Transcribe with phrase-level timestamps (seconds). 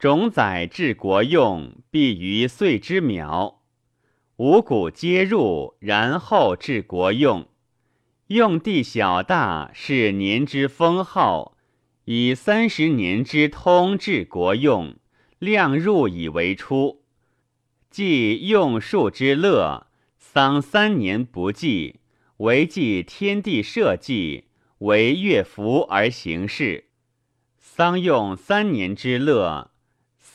[0.00, 3.60] 种载治国用，必于岁之苗。
[4.36, 7.46] 五谷皆入，然后治国用。
[8.28, 11.54] 用地小大，是年之封号，
[12.06, 14.96] 以三十年之通治国用，
[15.38, 17.02] 量入以为出。
[17.90, 22.00] 既用数之乐，丧三年不祭，
[22.38, 24.44] 为祭天地社稷，
[24.78, 26.86] 为乐服而行事。
[27.58, 29.69] 丧用三年之乐，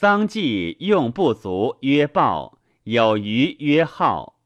[0.05, 4.39] 丧祭用不足曰暴，有余曰耗。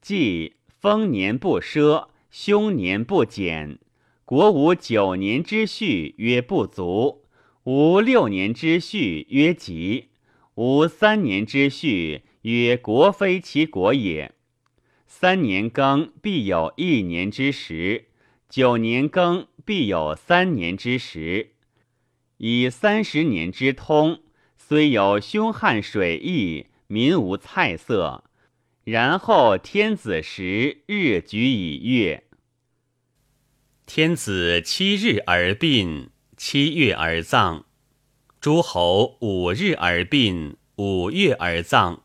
[0.00, 3.80] 祭丰年不奢，凶年不减。
[4.24, 7.24] 国无九年之序曰不足，
[7.64, 10.10] 无六年之序曰吉，
[10.54, 12.22] 无三年之序。
[12.42, 14.32] 曰：国非其国也。
[15.08, 18.04] 三年耕，必有一年之时；
[18.48, 21.54] 九年耕，必有三年之时。
[22.36, 24.20] 以三十年之通，
[24.70, 28.22] 虽有凶悍水疫，民无菜色。
[28.84, 32.22] 然后天子时，日举以月。
[33.84, 37.64] 天子七日而病，七月而葬；
[38.40, 42.04] 诸侯五日而病，五月而葬。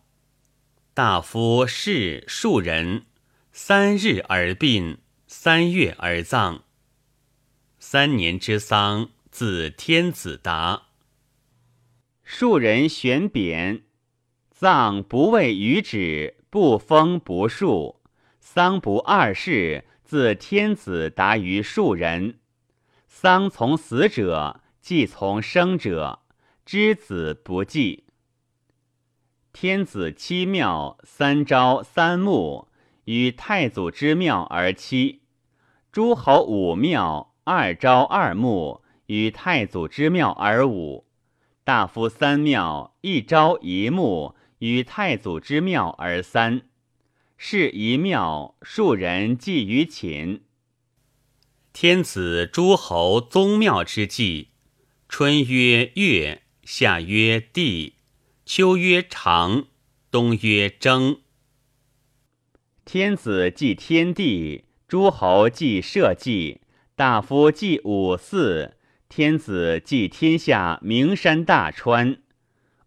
[0.95, 3.05] 大夫士庶人，
[3.51, 4.97] 三日而病，
[5.27, 6.63] 三月而葬。
[7.77, 10.84] 三年之丧，自天子达。
[12.27, 13.83] 庶人悬匾，
[14.49, 18.01] 葬不畏于止，不封不树。
[18.39, 22.39] 丧不二世，自天子达于庶人。
[23.07, 26.21] 丧从死者，祭从生者。
[26.65, 28.05] 之子不祭。
[29.53, 32.67] 天子七庙，三朝三暮，
[33.03, 35.21] 与太祖之庙而七；
[35.91, 41.04] 诸侯五庙，二朝二暮，与太祖之庙而五；
[41.65, 46.69] 大夫三庙，一朝一暮，与太祖之庙而三。
[47.37, 50.43] 是一庙，数人祭于寝。
[51.73, 54.49] 天子诸侯宗庙之祭，
[55.09, 57.95] 春曰月，夏曰地。
[58.45, 59.65] 秋曰长，
[60.11, 61.21] 冬曰征。
[62.85, 66.61] 天子祭天地，诸侯祭社稷，
[66.95, 68.77] 大夫祭五祀。
[69.17, 72.17] 天子祭天下名山大川。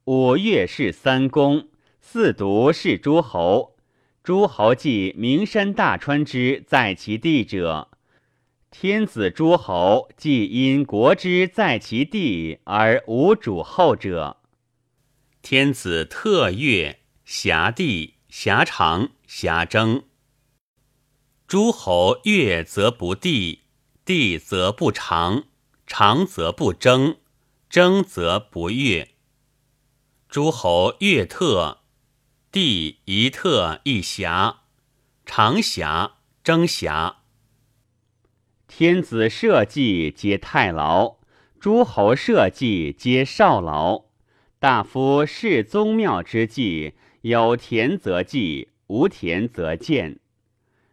[0.05, 1.69] 五岳是三公，
[2.03, 3.79] 四渎是诸侯。
[4.23, 7.89] 诸侯祭名山大川之在其地者，
[8.71, 14.37] 天子诸侯祭因国之在其地而无主后者。
[15.41, 20.03] 天子特月辖地辖长辖征，
[21.47, 23.61] 诸侯月则不地，
[24.05, 25.45] 地则不长，
[25.89, 27.17] 长则不争，
[27.71, 29.15] 争则不悦。
[30.29, 31.79] 诸侯悦特，
[32.53, 34.61] 地一特一辖，
[35.25, 37.21] 长辖征辖。
[38.69, 41.17] 天子社稷皆太牢，
[41.59, 44.05] 诸侯社稷皆少牢。
[44.59, 50.21] 大夫侍宗庙之祭，有田则祭，无田则见。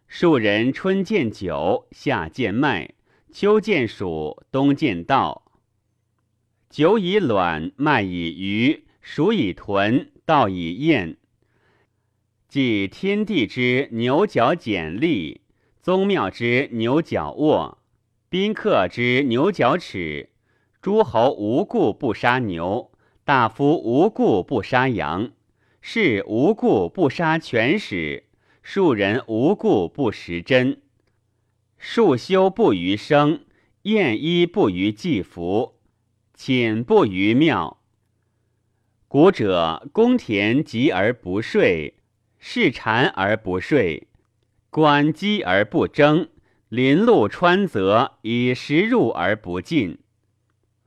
[0.07, 2.94] 庶人春见酒，夏见麦，
[3.35, 5.51] 秋见黍，冬见稻。
[6.69, 11.17] 酒以卵，麦以鱼，黍以豚，稻以燕。
[12.47, 15.41] 即天地之牛角简历，
[15.81, 17.79] 宗庙之牛角卧，
[18.29, 20.29] 宾客之牛角齿。
[20.81, 22.89] 诸侯无故不杀牛。
[23.25, 25.33] 大夫无故不杀羊，
[25.81, 28.23] 士无故不杀犬豕，
[28.63, 30.79] 庶人无故不食珍。
[31.77, 33.45] 树修不于生，
[33.83, 35.75] 宴衣不于祭服，
[36.33, 37.81] 寝不于庙。
[39.07, 41.95] 古者公田及而不税，
[42.39, 44.07] 视谗而不税，
[44.69, 46.29] 观饥而不争，
[46.69, 49.99] 林路川泽以食入而不进。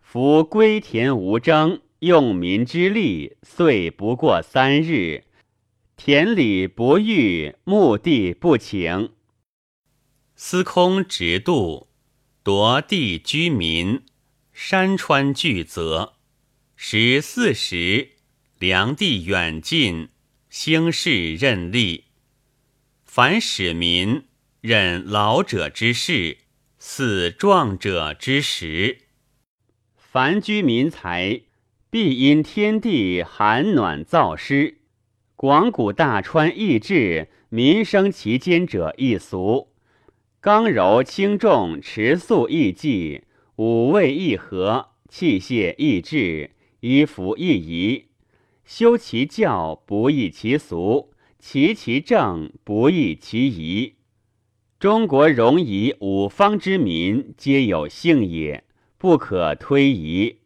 [0.00, 1.81] 夫归田无争。
[2.00, 5.25] 用民之力，遂不过三日；
[5.96, 9.11] 田里不遇，墓地不请。
[10.40, 11.88] 司空直度，
[12.44, 14.05] 夺地居民，
[14.52, 16.14] 山川俱泽。
[16.76, 18.11] 十四时，
[18.61, 20.11] 梁地远近，
[20.49, 22.05] 兴事任力。
[23.05, 24.26] 凡使民，
[24.61, 26.38] 任老者之事，
[26.79, 29.06] 似壮者之时。
[29.96, 31.43] 凡居民财。
[31.91, 34.82] 必因天地寒暖燥湿，
[35.34, 39.73] 广谷大川易至，民生其间者易俗。
[40.40, 43.23] 刚柔轻重，持素易济，
[43.56, 48.05] 五味易和，器械易制，衣服一宜。
[48.64, 53.94] 修其教不异其俗，齐其政不异其仪。
[54.79, 58.62] 中国戎夷五方之民，皆有性也，
[58.96, 60.37] 不可推移。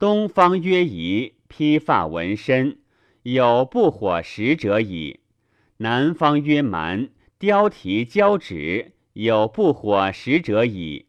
[0.00, 2.78] 东方曰夷，披发纹身，
[3.22, 5.20] 有不火食者矣；
[5.76, 11.06] 南方曰蛮，雕蹄交趾，有不火食者矣；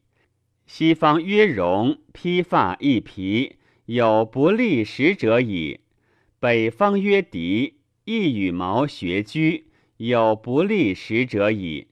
[0.66, 5.82] 西方曰戎，披发一皮，有不利食者矣；
[6.40, 7.76] 北方曰狄，
[8.06, 9.68] 一羽毛学居，
[9.98, 11.90] 有不利食者矣。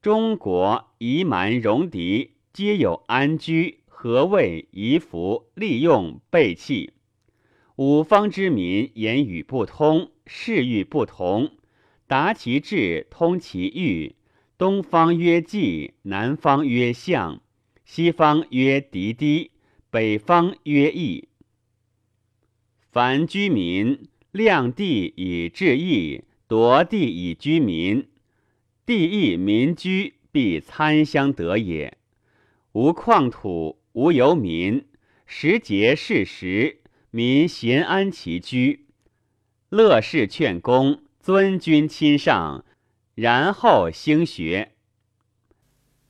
[0.00, 6.92] 中国夷蛮戎狄，皆有安居、何谓夷服、利用、备器。
[7.74, 11.50] 五方之民言语不通，事欲不同。
[12.06, 14.14] 达其志，通其欲。
[14.62, 17.42] 东方曰季，南方曰象，
[17.84, 19.50] 西方曰狄滴，
[19.90, 21.26] 北方曰邑。
[22.92, 28.06] 凡居民，量地以治邑，夺地以居民。
[28.86, 31.98] 地易民居，必参相得也。
[32.70, 34.84] 无旷土，无游民，
[35.26, 38.86] 时节事时，民咸安其居。
[39.70, 42.64] 乐事劝公，尊君亲上，
[43.14, 44.72] 然后兴学。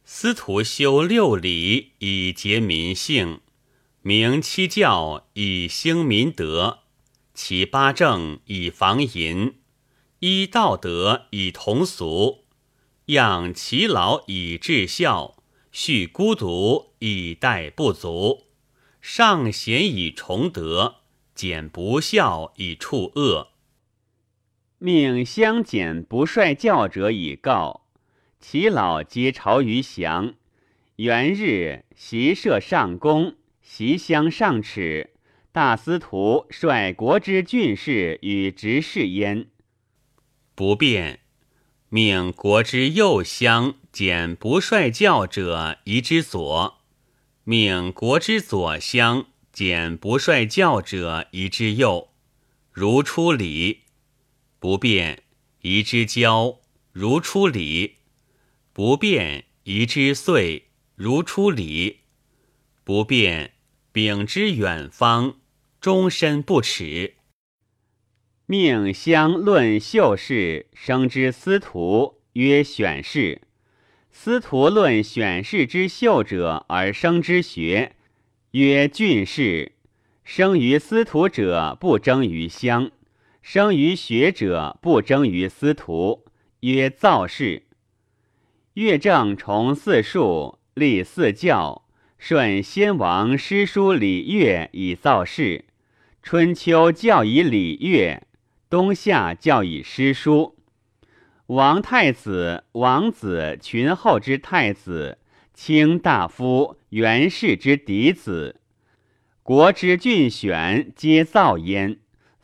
[0.05, 3.41] 司徒修六礼，以结民性；
[4.03, 6.81] 明七教，以兴民德；
[7.35, 9.55] 其八政，以防淫；
[10.21, 12.45] 依道德，以同俗。
[13.07, 15.37] 养其老以至孝，
[15.73, 18.47] 恤孤独以待不足，
[19.01, 20.97] 尚贤以崇德，
[21.35, 23.52] 减不孝以处恶。
[24.85, 27.83] 命相减不率教者以告，
[28.41, 30.35] 其老皆朝于祥。
[30.97, 35.11] 元日，习设上宫，习相上耻。
[35.53, 39.47] 大司徒率国之俊士与执事焉，
[40.57, 41.21] 不便。
[41.89, 46.79] 命国之右相减不率教者移之左，
[47.45, 52.09] 命国之左相减不率教者移之右，
[52.73, 53.82] 如出礼
[54.63, 55.25] 不变，
[55.63, 56.61] 宜之交
[56.93, 57.97] 如出礼
[58.73, 62.03] 不变，宜之岁如出礼
[62.85, 63.55] 不变，
[63.91, 65.35] 秉之远方，
[65.81, 67.15] 终身不耻。
[68.47, 73.43] 命相论秀士，生之司徒曰选士。
[74.13, 77.97] 司徒论选士之秀者而生之学，
[78.53, 79.73] 曰俊士。
[80.23, 82.93] 生于司徒者不争于乡，
[83.43, 86.25] 生于学者不争于司徒，
[86.61, 87.65] 曰造士。
[88.75, 91.83] 乐正崇四术，立四教，
[92.17, 95.65] 顺先王诗书礼乐以造士。
[96.23, 98.23] 春秋教以礼乐。
[98.71, 100.57] 冬夏教以诗书，
[101.49, 105.19] 王太子、王子、群后之太子，
[105.53, 108.61] 卿大夫、元氏之嫡子，
[109.43, 111.99] 国之俊选，皆造焉。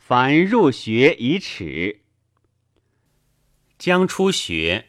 [0.09, 2.01] 凡入学以耻。
[3.77, 4.87] 将出学，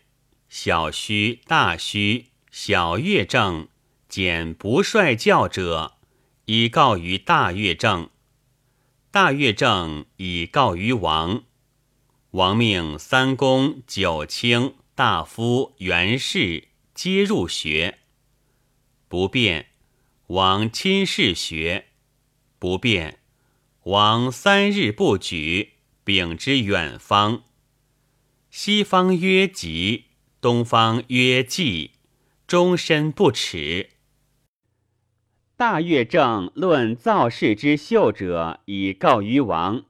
[0.48, 3.68] 小虚、大虚、小乐正，
[4.08, 5.98] 简不率教者，
[6.46, 8.08] 以告于大乐正。
[9.10, 11.44] 大乐正以告于王，
[12.30, 17.98] 王命三公、九卿、大夫、元士皆入学。
[19.06, 19.66] 不便，
[20.28, 21.84] 王亲试学；
[22.58, 23.19] 不便，
[23.90, 25.70] 王三日不举，
[26.04, 27.42] 秉之远方。
[28.48, 30.04] 西方曰吉，
[30.40, 31.90] 东方曰忌，
[32.46, 33.88] 终身不耻。
[35.56, 39.82] 大乐正论造事之秀者，以告于王，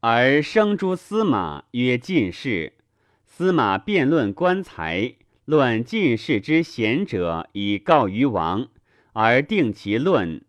[0.00, 2.78] 而生诸司马曰进士。
[3.26, 8.68] 司马辩论官才，论进士之贤者，以告于王，
[9.12, 10.42] 而定其论。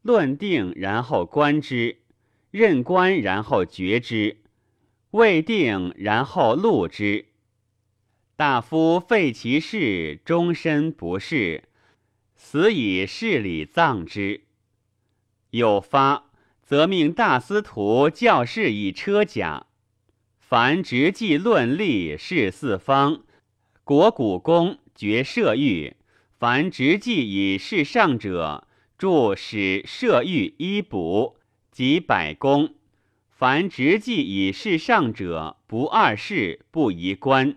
[0.00, 1.98] 论定，然后观之；
[2.52, 4.36] 任官，然后决之；
[5.12, 7.24] 未定，然后录之。
[8.36, 11.64] 大夫废其事，终身不仕。
[12.36, 14.42] 死以事礼葬之。
[15.50, 16.30] 有发，
[16.62, 19.68] 则命大司徒教士以车甲。
[20.38, 23.22] 凡直记论例，事四方，
[23.82, 25.96] 国古公决射御。
[26.38, 28.68] 凡直记以事上者，
[28.98, 31.38] 著使射御衣补
[31.72, 32.74] 及百公。
[33.30, 37.56] 凡职绩以事上者，不二事，不宜官。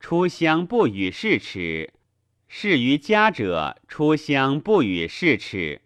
[0.00, 1.92] 出乡不与事耻。
[2.48, 5.82] 事于家者，出乡不与事耻。